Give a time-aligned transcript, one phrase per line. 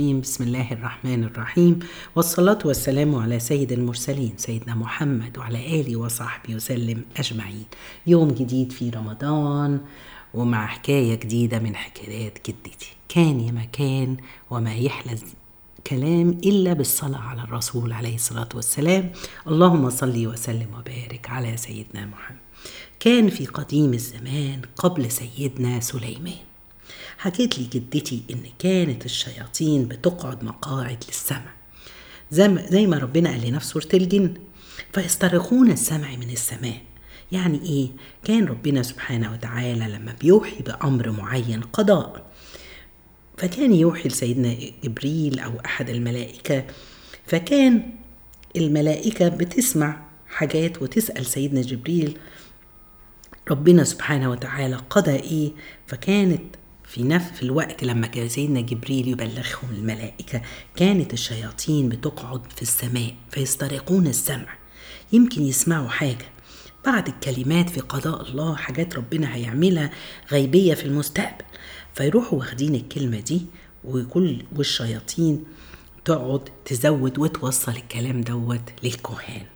[0.00, 1.78] بسم الله الرحمن الرحيم.
[2.16, 7.64] والصلاة والسلام على سيد المرسلين سيدنا محمد وعلى آله وصحبه وسلم أجمعين.
[8.06, 9.80] يوم جديد في رمضان
[10.34, 12.90] ومع حكاية جديدة من حكايات جدتي.
[13.08, 14.16] كان يا مكان
[14.50, 15.18] وما يحلى
[15.86, 19.12] كلام إلا بالصلاة على الرسول عليه الصلاة والسلام.
[19.48, 22.38] اللهم صل وسلم وبارك على سيدنا محمد.
[23.00, 26.48] كان في قديم الزمان قبل سيدنا سليمان.
[27.18, 31.54] حكيت لي جدتي إن كانت الشياطين بتقعد مقاعد للسمع.
[32.30, 34.34] زي ما, ربنا قال لنا في سورة الجن
[34.92, 36.80] فيسترقون السمع من السماء.
[37.32, 37.88] يعني إيه؟
[38.24, 42.26] كان ربنا سبحانه وتعالى لما بيوحي بأمر معين قضاء.
[43.36, 46.64] فكان يوحي لسيدنا جبريل أو أحد الملائكة.
[47.26, 47.90] فكان
[48.56, 52.18] الملائكة بتسمع حاجات وتسأل سيدنا جبريل.
[53.50, 55.52] ربنا سبحانه وتعالى قضى إيه؟
[55.86, 56.42] فكانت
[56.88, 60.42] في نفس الوقت لما كان سيدنا جبريل يبلغهم الملائكة
[60.76, 64.58] كانت الشياطين بتقعد في السماء فيسترقون السمع.
[65.12, 66.26] يمكن يسمعوا حاجة.
[66.86, 69.90] بعض الكلمات في قضاء الله حاجات ربنا هيعملها
[70.32, 71.44] غيبية في المستقبل.
[71.94, 73.42] فيروحوا واخدين الكلمة دي
[73.84, 75.44] وكل والشياطين
[76.04, 79.46] تقعد تزود وتوصل الكلام دوت للكهان.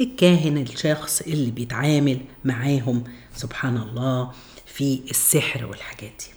[0.00, 3.04] الكاهن الشخص اللي بيتعامل معاهم
[3.36, 4.32] سبحان الله
[4.66, 6.35] في السحر والحاجات دي.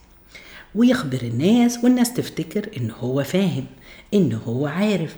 [0.75, 3.65] ويخبر الناس والناس تفتكر إن هو فاهم
[4.13, 5.15] إن هو عارف.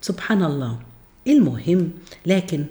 [0.00, 0.78] سبحان الله
[1.26, 1.90] المهم
[2.26, 2.64] لكن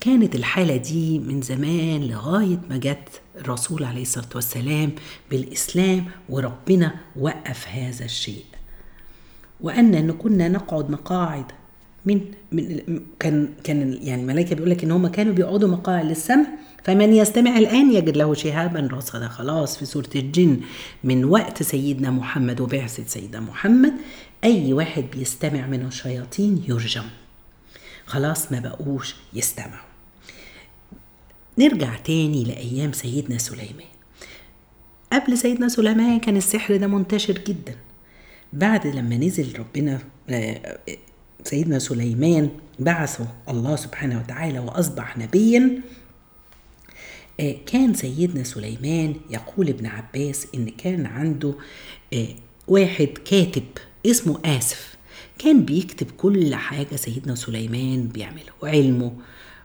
[0.00, 4.92] كانت الحالة دي من زمان لغاية ما جت الرسول عليه الصلاة والسلام
[5.30, 8.44] بالإسلام وربنا وقف هذا الشيء.
[9.60, 11.44] وأن كنا نقعد مقاعد
[12.06, 12.20] من,
[12.52, 16.46] من كان كان يعني الملائكة بيقول لك إن هم كانوا بيقعدوا مقاعد للسمع
[16.84, 18.88] فمن يستمع الآن يجد له شهابا.
[18.92, 20.60] رصدا خلاص في سورة الجن.
[21.04, 23.92] من وقت سيدنا محمد وبعثة سيدنا محمد
[24.44, 27.04] أي واحد بيستمع من الشياطين يرجم.
[28.06, 29.86] خلاص ما بقوش يستمعوا.
[31.58, 33.86] نرجع تاني لأيام سيدنا سليمان.
[35.12, 37.74] قبل سيدنا سليمان كان السحر ده منتشر جدا.
[38.52, 39.98] بعد لما نزل ربنا
[41.46, 45.80] سيدنا سليمان بعثه الله سبحانه وتعالى وأصبح نبيا
[47.66, 51.54] كان سيدنا سليمان يقول ابن عباس إن كان عنده
[52.68, 53.62] واحد كاتب
[54.06, 54.96] اسمه آسف.
[55.38, 59.12] كان بيكتب كل حاجة سيدنا سليمان بيعمله وعلمه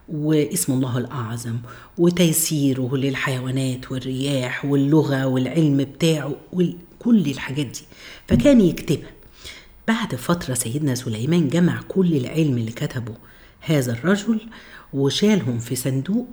[0.08, 1.56] واسم الله الأعظم
[1.98, 7.82] وتيسيره للحيوانات والرياح واللغة والعلم بتاعه وكل الحاجات دي.
[8.28, 9.10] فكان يكتبها.
[9.92, 13.14] بعد فترة سيدنا سليمان جمع كل العلم اللي كتبه
[13.60, 14.40] هذا الرجل
[14.92, 16.28] وشالهم في صندوق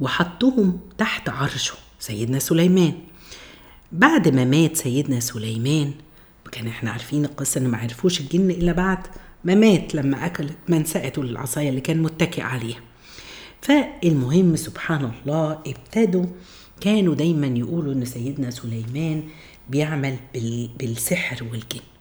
[0.00, 2.92] وحطهم تحت عرشه سيدنا سليمان.
[3.92, 5.92] بعد ما مات سيدنا سليمان
[6.52, 9.06] كان إحنا عارفين القصة ان ما عرفوش الجن إلا بعد
[9.44, 12.80] ما مات لما أكل منسأته العصاية اللي كان متكئ عليها.
[13.60, 16.26] فالمهم سبحان الله ابتدوا
[16.80, 19.22] كانوا دايما يقولوا إن سيدنا سليمان
[19.68, 20.16] بيعمل
[20.78, 21.91] بالسحر والجن.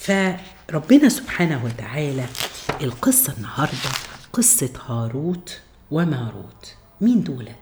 [0.00, 2.26] فربنا سبحانه وتعالى
[2.80, 3.90] القصة النهاردة
[4.32, 6.74] قصة هاروت وماروت.
[7.00, 7.56] مين دولت؟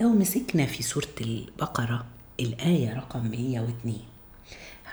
[0.00, 2.04] لو مسكنا في سورة البقرة
[2.40, 3.96] الآية رقم 102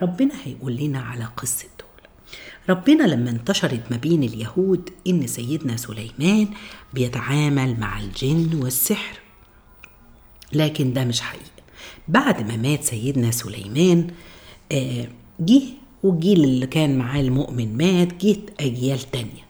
[0.01, 2.07] ربنا هيقول لنا على قصة دول.
[2.69, 6.47] ربنا لما انتشرت ما بين اليهود إن سيدنا سليمان
[6.94, 9.19] بيتعامل مع الجن والسحر.
[10.53, 11.45] لكن ده مش حقيقي
[12.07, 14.07] بعد ما مات سيدنا سليمان
[14.72, 15.07] آه
[15.39, 15.61] جه
[16.03, 19.49] والجيل اللي كان معاه المؤمن مات جت أجيال تانية.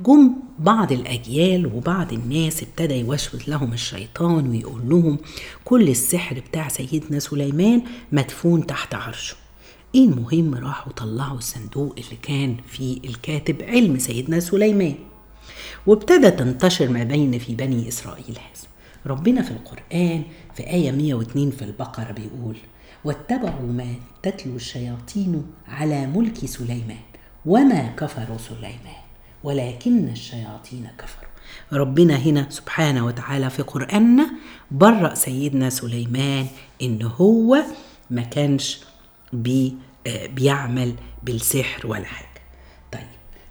[0.00, 5.18] جم بعض الأجيال وبعض الناس ابتدى يوشوش لهم الشيطان ويقول لهم
[5.64, 7.82] كل السحر بتاع سيدنا سليمان
[8.12, 9.36] مدفون تحت عرشه.
[9.94, 14.94] إيه المهم؟ راحوا طلعوا الصندوق اللي كان فيه الكاتب علم سيدنا سليمان.
[15.86, 18.68] وابتدى تنتشر ما بين في بني إسرائيل هذا.
[19.06, 20.22] ربنا في القرآن
[20.54, 22.56] في آية 102 في البقرة بيقول
[23.04, 26.96] واتبعوا ما تتلو الشياطين على ملك سليمان
[27.46, 29.00] وما كفروا سليمان
[29.44, 31.30] ولكن الشياطين كفروا.
[31.72, 34.30] ربنا هنا سبحانه وتعالى في قرآننا
[34.70, 36.46] برأ سيدنا سليمان
[36.82, 37.58] إن هو
[38.10, 38.80] ما كانش
[39.32, 39.74] بي
[40.34, 42.28] بيعمل بالسحر ولا حاجة
[42.92, 43.02] طيب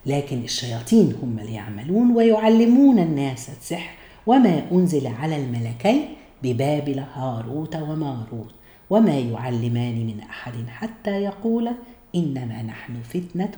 [0.06, 3.94] لكن الشياطين هم اللي يعملون ويعلمون الناس السحر
[4.28, 6.06] وما أنزل على الملكين
[6.44, 8.54] ببابل هاروت وماروت.
[8.90, 11.72] وما يعلمان من أحد حتى يقول
[12.16, 13.52] إنما نحن فتنة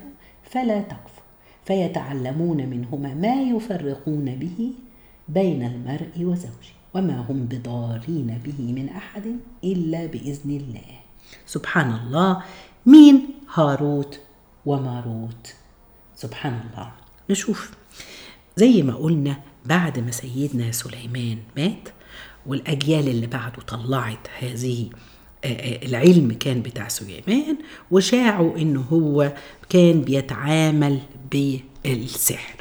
[0.43, 1.21] فلا تكفر
[1.65, 4.73] فيتعلمون منهما ما يفرقون به
[5.27, 10.99] بين المرء وزوجه وما هم بضارين به من أحد إلا بإذن الله.
[11.45, 12.43] سبحان الله
[12.85, 14.19] مين؟ هاروت
[14.65, 15.55] وماروت.
[16.15, 16.91] سبحان الله
[17.29, 17.71] نشوف.
[18.57, 19.35] زي ما قلنا
[19.65, 21.89] بعد ما سيدنا سليمان مات
[22.45, 24.89] والأجيال اللي بعده طلعت هذه
[25.45, 27.57] العلم كان بتاع سليمان
[27.91, 29.33] وشاعوا إنه هو
[29.69, 30.99] كان بيتعامل
[31.31, 32.55] بالسحر.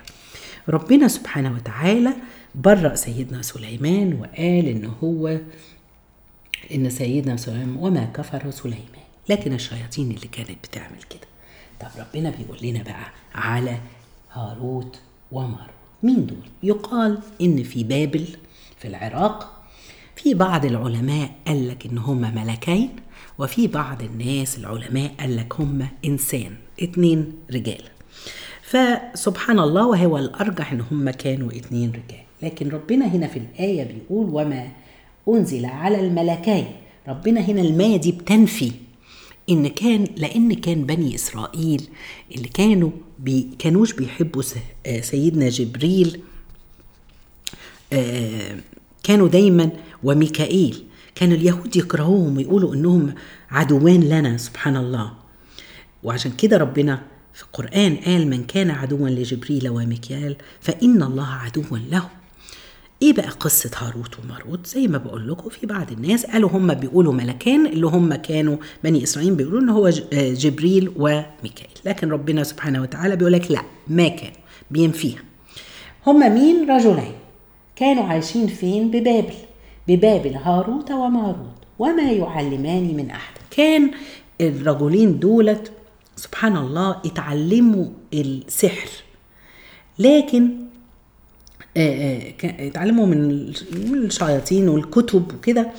[0.68, 2.12] ربنا سبحانه وتعالى
[2.54, 5.38] برأ سيدنا سليمان وقال إن هو
[6.74, 11.28] إن سيدنا سليمان وما كفر سليمان لكن الشياطين اللي كانت بتعمل كده.
[11.80, 13.78] طب ربنا بيقول لنا بقى على
[14.32, 14.98] هاروت
[15.32, 15.70] وماروت
[16.02, 18.26] مين دول؟ يقال إن في بابل
[18.78, 19.59] في العراق
[20.22, 22.88] في بعض العلماء قال لك إن هم ملكين
[23.38, 27.82] وفي بعض الناس العلماء قال لك هم إنسان اتنين رجال.
[28.62, 32.22] فسبحان الله وهو الأرجح إن هم كانوا اتنين رجال.
[32.43, 34.69] لكن ربنا هنا في الآية بيقول وما
[35.28, 36.66] أنزل على الملكين.
[37.08, 38.73] ربنا هنا الماء دي بتنفي.
[39.50, 41.88] إن كان لأن كان بني إسرائيل
[42.37, 44.43] اللي كانوا بي كانوش بيحبوا
[45.00, 46.20] سيدنا جبريل
[47.93, 48.56] آه
[49.02, 49.70] كانوا دايما
[50.02, 50.85] وميكائيل.
[51.14, 53.14] كان اليهود يكرهوهم ويقولوا إنهم
[53.50, 55.12] عدوان لنا سبحان الله
[56.02, 57.02] وعشان كده ربنا
[57.35, 62.08] في القرآن قال من كان عدوا لجبريل وميكائيل فإن الله عدو له.
[63.02, 67.12] إيه بقى قصة هاروت وماروت؟ زي ما بقول لكم في بعض الناس قالوا هم بيقولوا
[67.12, 71.79] ملكان اللي هم كانوا بني إسرائيل بيقولوا إن هو جبريل وميكائيل.
[71.85, 74.32] لكن ربنا سبحانه وتعالى بيقول لك لا ما كان
[74.70, 75.23] بينفيها.
[76.06, 77.12] هم مين؟ رجلين.
[77.80, 79.34] كانوا عايشين فين؟ ببابل.
[79.88, 83.34] ببابل هاروت وماروت وما يعلمان من أحد.
[83.50, 83.90] كان
[84.40, 85.72] الرجلين دولت
[86.16, 88.88] سبحان الله اتعلموا السحر.
[89.98, 90.50] لكن
[91.76, 93.50] اتعلموا من
[93.94, 95.70] الشياطين والكتب وكده.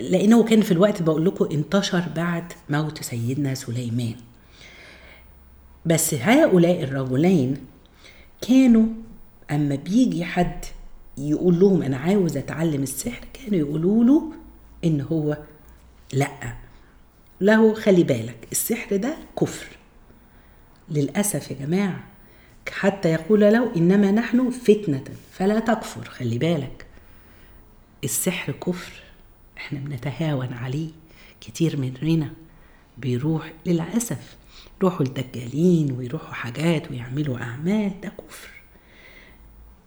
[0.00, 4.14] لأنه كان في الوقت بقول لكم انتشر بعد موت سيدنا سليمان.
[5.86, 7.56] بس هؤلاء الرجلين
[8.48, 8.86] كانوا
[9.50, 10.64] أما بيجي حد
[11.18, 14.32] يقول لهم أنا عاوز أتعلم السحر كانوا يقولوا له
[14.84, 15.38] إن هو
[16.12, 16.54] لأ.
[17.40, 19.66] له خلي بالك السحر ده كفر.
[20.88, 22.04] للأسف يا جماعة
[22.70, 26.86] حتى يقول له إنما نحن فتنة فلا تكفر خلي بالك.
[28.04, 28.92] السحر كفر
[29.56, 30.88] إحنا بنتهاون عليه
[31.40, 32.30] كتير مننا.
[32.98, 34.36] بيروح للأسف
[34.80, 38.50] يروحوا الدجالين ويروحوا حاجات ويعملوا أعمال ده كفر.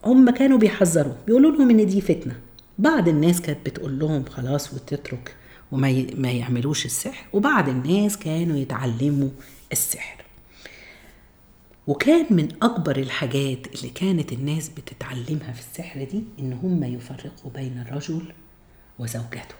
[0.06, 1.14] هم كانوا بيحذروا.
[1.28, 2.36] بيقولوا لهم إن دي فتنة.
[2.80, 5.36] بعض الناس كانت بتقول لهم خلاص وتترك
[5.72, 6.08] وما ي...
[6.18, 7.28] ما يعملوش السحر.
[7.34, 9.30] وبعض الناس كانوا يتعلموا
[9.72, 10.26] السحر.
[11.88, 17.86] وكان من أكبر الحاجات اللي كانت الناس بتتعلمها في السحر دي إن هم يفرقوا بين
[17.88, 18.22] الرجل
[19.00, 19.56] وزوجته.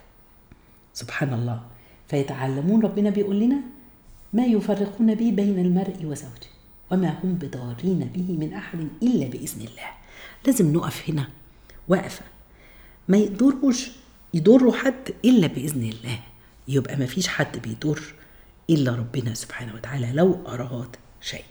[0.94, 1.62] سبحان الله.
[2.08, 3.58] فيتعلمون ربنا بيقول لنا
[4.34, 6.50] ما يفرقون به بين المرء وزوجه
[6.92, 10.05] وما هم بضارين به من أحد إلا بإذن الله.
[10.46, 11.28] لازم نقف هنا.
[11.88, 12.22] وقفة
[13.08, 13.90] ما يقدروش
[14.34, 16.20] يضروا حد إلا بإذن الله.
[16.68, 18.02] يبقى ما فيش حد بيضر
[18.70, 21.44] إلا ربنا سبحانه وتعالى لو أراد شيء.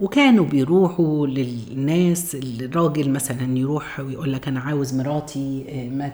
[0.00, 6.12] وكانوا بيروحوا للناس الراجل مثلا يروح ويقول لك أنا عاوز مراتي ما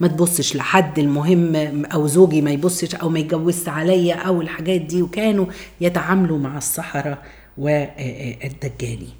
[0.00, 5.02] ما تبصش لحد المهم أو زوجي ما يبصش أو ما يتجوزش عليا أو الحاجات دي.
[5.02, 5.46] وكانوا
[5.80, 7.22] يتعاملوا مع السحرة
[7.58, 9.12] والدجالين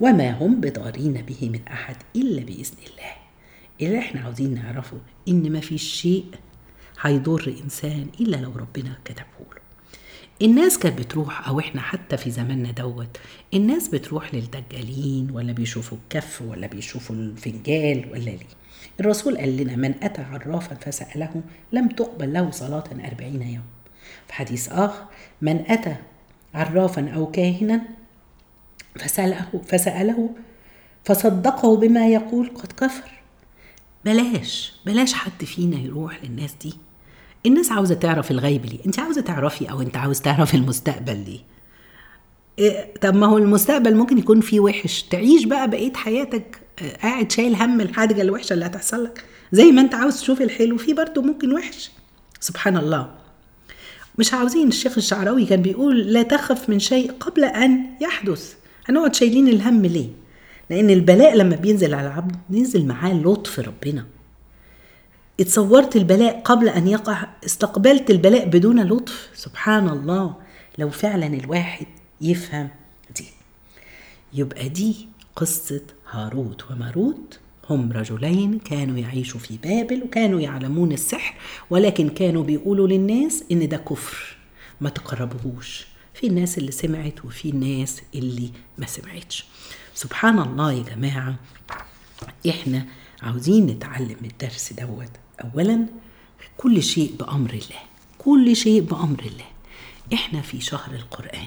[0.00, 3.12] وما هم بضارين به من أحد إلا بإذن الله.
[3.80, 6.24] اللي إحنا عاوزين نعرفه إن ما فيش شيء
[7.00, 9.24] هيضر إنسان إلا لو ربنا كتبه
[9.54, 9.62] له.
[10.42, 13.16] الناس كانت بتروح أو إحنا حتى في زماننا دوت
[13.54, 18.38] الناس بتروح للدجالين ولا بيشوفوا الكف ولا بيشوفوا الفنجال ولا ليه؟
[19.00, 23.64] الرسول قال لنا من أتى عرافا فسأله لم تقبل له صلاة أربعين يوم.
[24.26, 25.04] في حديث آخر
[25.42, 25.96] من أتى
[26.54, 27.97] عرافا أو كاهنا
[28.98, 30.30] فساله فسأله
[31.04, 33.10] فصدقه بما يقول قد كفر.
[34.04, 36.74] بلاش بلاش حد فينا يروح للناس دي.
[37.46, 38.78] الناس عاوزة تعرف الغيب ليه.
[38.86, 41.40] انت عاوزة تعرفي أو انت عاوز تعرف المستقبل ليه.
[42.58, 45.02] إيه طب ما هو المستقبل ممكن يكون فيه وحش.
[45.02, 46.60] تعيش بقى بقية حياتك
[47.02, 49.24] قاعد شايل هم الحاجة الوحشة اللي هتحصل لك.
[49.52, 51.90] زي ما انت عاوز تشوف الحلو في برضه ممكن وحش.
[52.40, 53.10] سبحان الله.
[54.18, 58.54] مش عاوزين الشيخ الشعراوي كان بيقول لا تخف من شيء قبل أن يحدث.
[58.88, 60.08] هنقعد شايلين الهم ليه؟
[60.70, 64.06] لأن البلاء لما بينزل على العبد بينزل معاه لطف ربنا.
[65.40, 70.34] اتصورت البلاء قبل أن يقع؟ استقبلت البلاء بدون لطف؟ سبحان الله.
[70.78, 71.86] لو فعلا الواحد
[72.20, 72.68] يفهم
[73.16, 73.24] دي.
[74.34, 77.38] يبقى دي قصة هاروت وماروت.
[77.70, 81.34] هم رجلين كانوا يعيشوا في بابل وكانوا يعلمون السحر
[81.70, 84.36] ولكن كانوا بيقولوا للناس إن ده كفر.
[84.80, 85.86] ما تقربوهوش.
[86.20, 89.44] في الناس اللي سمعت وفي الناس اللي ما سمعتش.
[89.94, 91.34] سبحان الله يا جماعة
[92.48, 92.86] إحنا
[93.22, 95.10] عاوزين نتعلم الدرس دوت.
[95.44, 95.86] اولا
[96.56, 97.80] كل شيء بأمر الله.
[98.18, 99.44] كل شيء بأمر الله.
[100.14, 101.46] إحنا في شهر القرآن.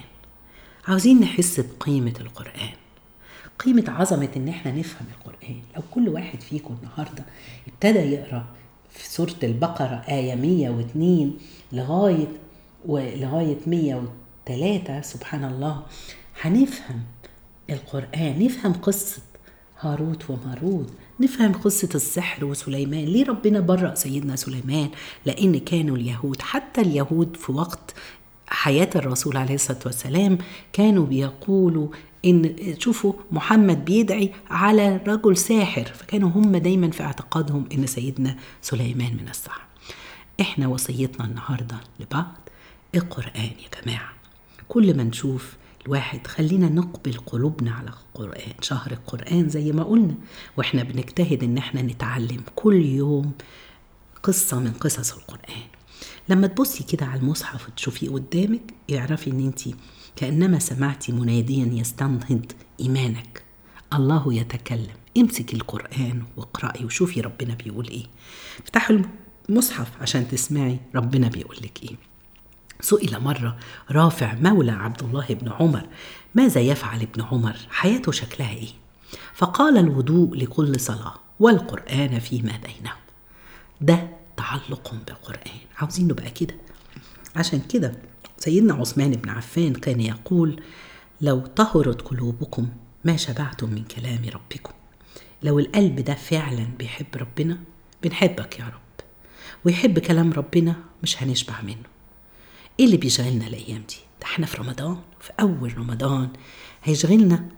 [0.88, 2.72] عاوزين نحس بقيمة القرآن.
[3.58, 5.62] قيمة عظمة إن إحنا نفهم القرآن.
[5.76, 7.24] لو كل واحد فيكم النهارده
[7.68, 8.46] ابتدى يقرأ
[8.90, 11.38] في سورة البقرة آية 102
[11.72, 12.28] لغاية
[12.86, 14.02] ولغايه 100
[14.46, 15.82] ثلاثة سبحان الله.
[16.42, 17.02] هنفهم
[17.70, 19.22] القرآن نفهم قصة
[19.80, 23.04] هاروت وماروت نفهم قصة السحر وسليمان.
[23.04, 24.90] ليه ربنا برأ سيدنا سليمان؟
[25.26, 27.94] لأن كانوا اليهود حتى اليهود في وقت
[28.46, 30.38] حياة الرسول عليه الصلاة والسلام
[30.72, 31.88] كانوا بيقولوا
[32.24, 35.84] إن شوفوا محمد بيدعي على رجل ساحر.
[35.84, 39.60] فكانوا هم دايما في اعتقادهم إن سيدنا سليمان من السحر.
[40.40, 42.34] إحنا وصيتنا النهاردة لبعض.
[42.94, 44.21] القرآن يا جماعة.
[44.72, 50.14] كل ما نشوف الواحد خلينا نقبل قلوبنا على القرآن شهر القرآن زي ما قلنا
[50.56, 53.32] وإحنا بنجتهد إن إحنا نتعلم كل يوم
[54.22, 55.62] قصة من قصص القرآن.
[56.28, 59.60] لما تبصي كده على المصحف وتشوفيه قدامك اعرفي إن انت
[60.16, 63.42] كأنما سمعتي مناديا يستنهض إيمانك.
[63.94, 64.96] الله يتكلم.
[65.16, 68.04] امسك القرآن واقرأي وشوفي ربنا بيقول إيه.
[68.64, 68.98] افتحوا
[69.48, 72.11] المصحف عشان تسمعي ربنا بيقول لك إيه.
[72.82, 73.56] سئل مرة
[73.90, 75.86] رافع مولى عبد الله بن عمر
[76.34, 78.68] ماذا يفعل ابن عمر؟ حياته شكلها إيه؟
[79.34, 82.96] فقال الوضوء لكل صلاة والقرآن فيما بينهم.
[83.80, 85.58] ده تعلق بالقرآن.
[85.78, 86.54] عاوزين نبقى كده.
[87.36, 87.94] عشان كده
[88.38, 90.62] سيدنا عثمان بن عفان كان يقول
[91.20, 92.68] لو طهرت قلوبكم
[93.04, 94.72] ما شبعتم من كلام ربكم.
[95.42, 97.58] لو القلب ده فعلا بيحب ربنا
[98.02, 99.04] بنحبك يا رب.
[99.64, 101.92] ويحب كلام ربنا مش هنشبع منه.
[102.80, 103.96] إيه اللي بيشغلنا الأيام دي.
[104.20, 106.28] ده إحنا في رمضان في أول رمضان
[106.84, 107.48] هيشغلنا.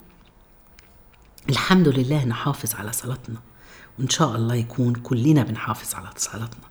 [1.50, 3.40] الحمد لله نحافظ على صلاتنا
[3.98, 6.64] وإن شاء الله يكون كلنا بنحافظ على صلاتنا.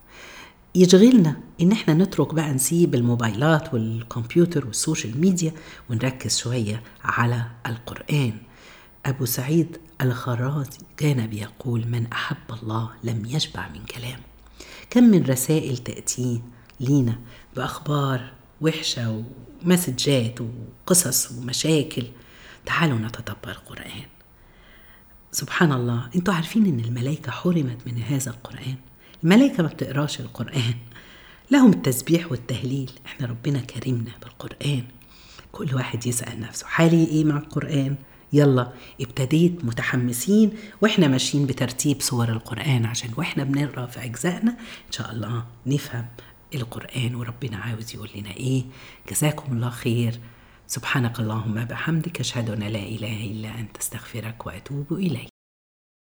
[0.75, 5.51] يشغلنا إن إحنا نترك بقى نسيب الموبايلات والكمبيوتر وال social media
[5.89, 8.33] ونركز شوية على القرآن.
[9.05, 14.23] أبو سعيد الخرازي كان بيقول من أحب الله لم يشبع من كلامه
[14.89, 16.39] كم من رسائل تأتيه
[16.79, 17.19] لينا
[17.55, 18.31] بأخبار
[18.61, 19.23] وحشة
[19.63, 22.03] ومسجات وقصص ومشاكل.
[22.65, 24.05] تعالوا نتدبر القرآن.
[25.31, 28.75] سبحان الله أنتوا عارفين إن الملائكة حرمت من هذا القرآن؟
[29.23, 30.73] الملائكة ما بتقراش القرآن.
[31.51, 32.91] لهم التسبيح والتهليل.
[33.05, 34.83] إحنا ربنا كرمنا بالقرآن.
[35.51, 37.95] كل واحد يسأل نفسه حالي إيه مع القرآن؟
[38.33, 44.51] يلا ابتديت متحمسين وإحنا ماشيين بترتيب سور القرآن عشان وإحنا بنقرأ في أجزائنا.
[44.51, 46.05] إن شاء الله نفهم
[46.55, 48.63] القرآن وربنا عاوز يقول لنا إيه؟
[49.11, 50.19] جزاكم الله خير.
[50.67, 55.32] سبحانك اللهم بحمدك أشهد أن لا إله إلا أنت أستغفرك وأتوب إليك.